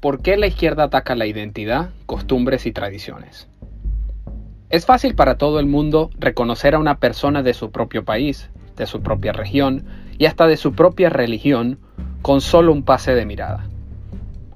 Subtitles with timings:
[0.00, 3.48] ¿Por qué la izquierda ataca la identidad, costumbres y tradiciones?
[4.70, 8.86] Es fácil para todo el mundo reconocer a una persona de su propio país, de
[8.86, 9.86] su propia región
[10.16, 11.80] y hasta de su propia religión
[12.22, 13.66] con solo un pase de mirada.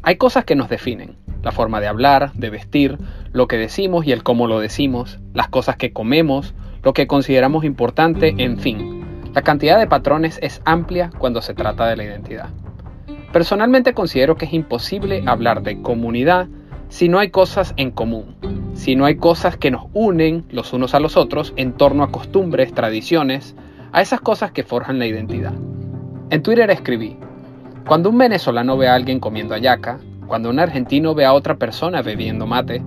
[0.05, 2.99] Hay cosas que nos definen, la forma de hablar, de vestir,
[3.33, 6.55] lo que decimos y el cómo lo decimos, las cosas que comemos,
[6.85, 9.33] lo que consideramos importante, en fin.
[9.35, 12.51] La cantidad de patrones es amplia cuando se trata de la identidad.
[13.33, 16.49] Personalmente considero que es imposible hablar de comunidad
[16.91, 18.37] si no hay cosas en común,
[18.75, 22.11] si no hay cosas que nos unen los unos a los otros en torno a
[22.11, 23.57] costumbres, tradiciones,
[23.93, 25.55] a esas cosas que forjan la identidad.
[26.29, 27.17] En Twitter escribí,
[27.89, 32.03] cuando un venezolano ve a alguien comiendo ayaca, cuando un argentino ve a otra persona
[32.03, 32.83] bebiendo mate,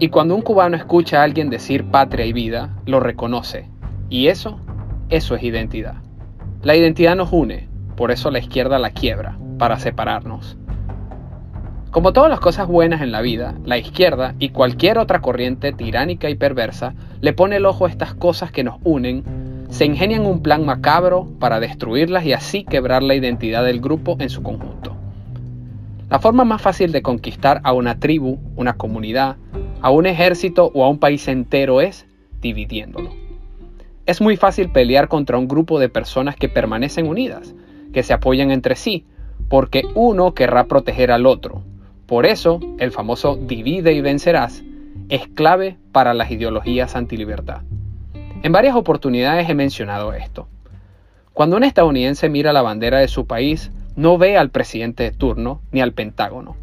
[0.00, 3.70] y cuando un cubano escucha a alguien decir patria y vida, lo reconoce.
[4.10, 4.58] Y eso,
[5.10, 5.94] eso es identidad.
[6.62, 10.56] La identidad nos une, por eso la izquierda la quiebra para separarnos.
[11.90, 16.28] Como todas las cosas buenas en la vida, la izquierda y cualquier otra corriente tiránica
[16.28, 19.24] y perversa le pone el ojo a estas cosas que nos unen,
[19.70, 24.28] se ingenian un plan macabro para destruirlas y así quebrar la identidad del grupo en
[24.28, 24.94] su conjunto.
[26.10, 29.36] La forma más fácil de conquistar a una tribu, una comunidad,
[29.80, 32.06] a un ejército o a un país entero es
[32.40, 33.10] dividiéndolo.
[34.04, 37.54] Es muy fácil pelear contra un grupo de personas que permanecen unidas,
[37.92, 39.04] que se apoyan entre sí,
[39.48, 41.62] porque uno querrá proteger al otro.
[42.06, 44.62] Por eso, el famoso divide y vencerás
[45.08, 47.62] es clave para las ideologías antilibertad.
[48.42, 50.48] En varias oportunidades he mencionado esto.
[51.32, 55.62] Cuando un estadounidense mira la bandera de su país, no ve al presidente de turno
[55.70, 56.56] ni al Pentágono.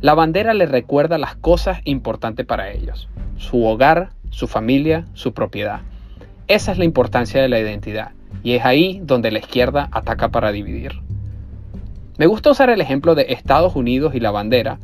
[0.00, 5.80] La bandera le recuerda las cosas importantes para ellos, su hogar, su familia, su propiedad.
[6.46, 10.52] Esa es la importancia de la identidad, y es ahí donde la izquierda ataca para
[10.52, 11.00] dividir.
[12.18, 14.80] Me gusta usar el ejemplo de Estados Unidos y la bandera,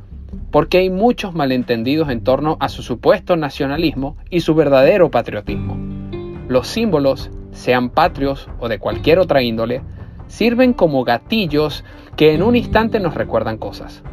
[0.52, 5.76] porque hay muchos malentendidos en torno a su supuesto nacionalismo y su verdadero patriotismo.
[6.46, 9.82] Los símbolos, sean patrios o de cualquier otra índole,
[10.28, 11.84] sirven como gatillos
[12.16, 14.04] que en un instante nos recuerdan cosas.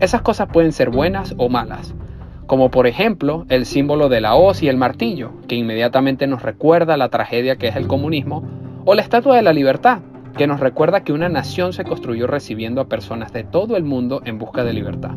[0.00, 1.94] Esas cosas pueden ser buenas o malas,
[2.48, 6.96] como por ejemplo el símbolo de la hoz y el martillo, que inmediatamente nos recuerda
[6.96, 8.42] la tragedia que es el comunismo,
[8.84, 10.00] o la Estatua de la Libertad,
[10.36, 14.22] que nos recuerda que una nación se construyó recibiendo a personas de todo el mundo
[14.24, 15.12] en busca de libertad.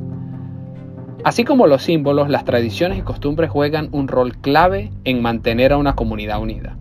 [1.23, 5.77] Así como los símbolos, las tradiciones y costumbres juegan un rol clave en mantener a
[5.77, 6.75] una comunidad unida.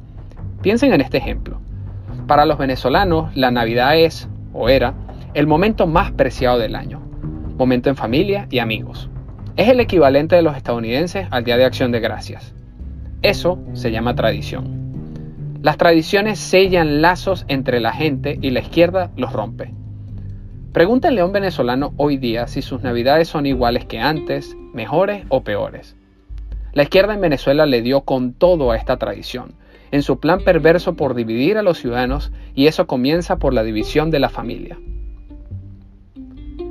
[0.63, 1.61] Piensen en este ejemplo.
[2.27, 4.95] Para los venezolanos, la Navidad es, o era,
[5.35, 7.01] el momento más preciado del año.
[7.57, 9.09] Momento en familia y amigos.
[9.57, 12.55] Es el equivalente de los estadounidenses al Día de Acción de Gracias.
[13.23, 14.82] Eso se llama tradición.
[15.63, 19.73] Las tradiciones sellan lazos entre la gente y la izquierda los rompe.
[20.73, 25.45] Pregúntenle a un venezolano hoy día si sus navidades son iguales que antes, mejores o
[25.45, 25.95] peores.
[26.73, 29.55] La izquierda en Venezuela le dio con todo a esta tradición,
[29.93, 34.11] en su plan perverso por dividir a los ciudadanos y eso comienza por la división
[34.11, 34.79] de la familia.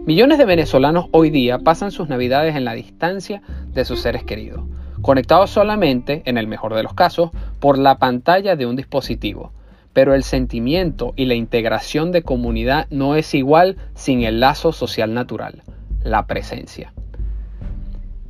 [0.05, 3.41] Millones de venezolanos hoy día pasan sus navidades en la distancia
[3.71, 4.65] de sus seres queridos,
[5.01, 9.51] conectados solamente, en el mejor de los casos, por la pantalla de un dispositivo.
[9.93, 15.13] Pero el sentimiento y la integración de comunidad no es igual sin el lazo social
[15.13, 15.63] natural,
[16.03, 16.93] la presencia.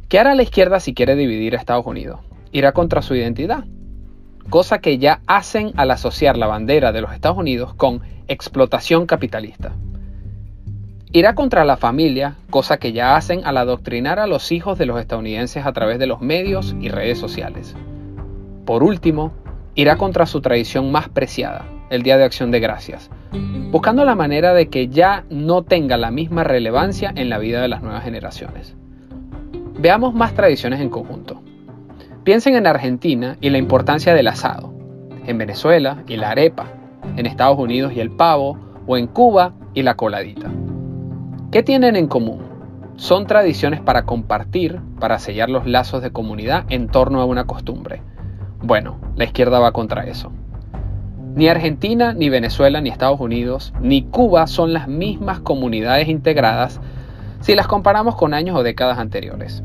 [0.09, 2.19] ¿Qué hará la izquierda si quiere dividir a Estados Unidos?
[2.51, 3.63] Irá contra su identidad,
[4.49, 9.73] cosa que ya hacen al asociar la bandera de los Estados Unidos con explotación capitalista.
[11.13, 14.97] Irá contra la familia, cosa que ya hacen al adoctrinar a los hijos de los
[14.97, 17.75] estadounidenses a través de los medios y redes sociales.
[18.65, 19.33] Por último,
[19.75, 23.09] irá contra su tradición más preciada, el Día de Acción de Gracias,
[23.71, 27.67] buscando la manera de que ya no tenga la misma relevancia en la vida de
[27.67, 28.77] las nuevas generaciones.
[29.79, 31.41] Veamos más tradiciones en conjunto.
[32.23, 34.73] Piensen en Argentina y la importancia del asado,
[35.27, 36.67] en Venezuela y la arepa,
[37.17, 38.57] en Estados Unidos y el pavo,
[38.87, 40.49] o en Cuba y la coladita.
[41.51, 42.39] ¿Qué tienen en común?
[42.95, 48.01] Son tradiciones para compartir, para sellar los lazos de comunidad en torno a una costumbre.
[48.61, 50.31] Bueno, la izquierda va contra eso.
[51.35, 56.79] Ni Argentina, ni Venezuela, ni Estados Unidos, ni Cuba son las mismas comunidades integradas
[57.41, 59.61] si las comparamos con años o décadas anteriores.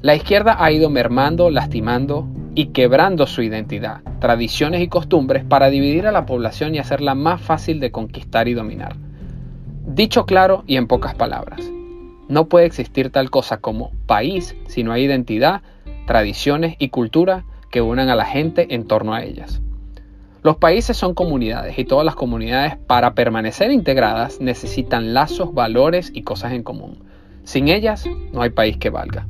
[0.00, 6.06] La izquierda ha ido mermando, lastimando y quebrando su identidad, tradiciones y costumbres para dividir
[6.06, 9.01] a la población y hacerla más fácil de conquistar y dominar.
[9.84, 11.60] Dicho claro y en pocas palabras,
[12.28, 15.62] no puede existir tal cosa como país si no hay identidad,
[16.06, 19.60] tradiciones y cultura que unan a la gente en torno a ellas.
[20.44, 26.22] Los países son comunidades y todas las comunidades para permanecer integradas necesitan lazos, valores y
[26.22, 27.02] cosas en común.
[27.42, 29.26] Sin ellas no hay país que valga.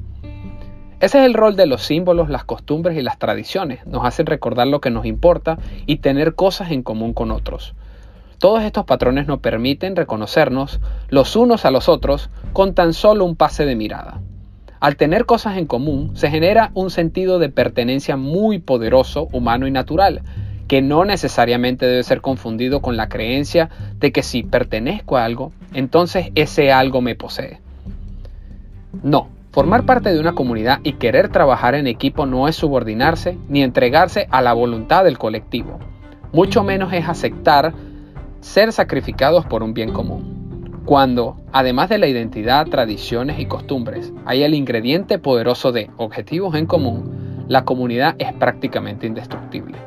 [1.00, 3.84] Ese es el rol de los símbolos, las costumbres y las tradiciones.
[3.86, 7.74] Nos hacen recordar lo que nos importa y tener cosas en común con otros.
[8.42, 13.36] Todos estos patrones nos permiten reconocernos los unos a los otros con tan solo un
[13.36, 14.20] pase de mirada.
[14.80, 19.70] Al tener cosas en común, se genera un sentido de pertenencia muy poderoso, humano y
[19.70, 20.22] natural,
[20.66, 25.52] que no necesariamente debe ser confundido con la creencia de que si pertenezco a algo,
[25.72, 27.60] entonces ese algo me posee.
[29.04, 33.62] No, formar parte de una comunidad y querer trabajar en equipo no es subordinarse ni
[33.62, 35.78] entregarse a la voluntad del colectivo.
[36.32, 37.72] Mucho menos es aceptar
[38.42, 40.82] ser sacrificados por un bien común.
[40.84, 46.66] Cuando, además de la identidad, tradiciones y costumbres, hay el ingrediente poderoso de objetivos en
[46.66, 49.78] común, la comunidad es prácticamente indestructible.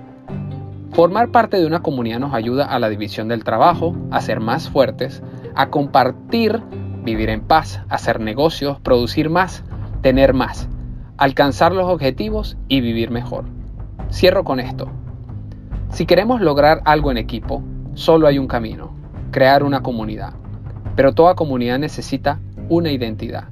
[0.94, 4.70] Formar parte de una comunidad nos ayuda a la división del trabajo, a ser más
[4.70, 5.22] fuertes,
[5.54, 6.62] a compartir,
[7.04, 9.66] vivir en paz, hacer negocios, producir más,
[10.02, 10.70] tener más,
[11.18, 13.44] alcanzar los objetivos y vivir mejor.
[14.10, 14.88] Cierro con esto.
[15.90, 17.62] Si queremos lograr algo en equipo,
[17.96, 18.94] Solo hay un camino,
[19.32, 20.34] crear una comunidad.
[20.98, 23.46] Pero toda comunidad necesita una identidad,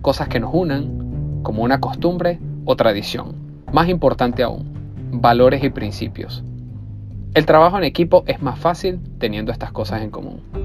[0.00, 3.34] cosas que nos unan, como una costumbre o tradición.
[3.70, 4.72] Más importante aún,
[5.12, 6.42] valores y principios.
[7.34, 10.61] El trabajo en equipo es más fácil teniendo estas cosas en común.